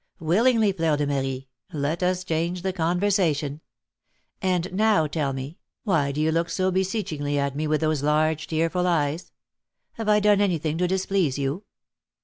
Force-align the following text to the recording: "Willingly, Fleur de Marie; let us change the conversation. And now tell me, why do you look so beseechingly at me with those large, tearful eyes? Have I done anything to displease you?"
"Willingly, 0.19 0.71
Fleur 0.71 0.97
de 0.97 1.05
Marie; 1.05 1.47
let 1.71 2.01
us 2.01 2.23
change 2.23 2.63
the 2.63 2.73
conversation. 2.73 3.61
And 4.41 4.73
now 4.73 5.05
tell 5.05 5.31
me, 5.31 5.59
why 5.83 6.11
do 6.11 6.19
you 6.19 6.31
look 6.31 6.49
so 6.49 6.71
beseechingly 6.71 7.37
at 7.37 7.55
me 7.55 7.67
with 7.67 7.81
those 7.81 8.01
large, 8.01 8.47
tearful 8.47 8.87
eyes? 8.87 9.31
Have 9.93 10.09
I 10.09 10.19
done 10.19 10.41
anything 10.41 10.79
to 10.79 10.87
displease 10.87 11.37
you?" 11.37 11.65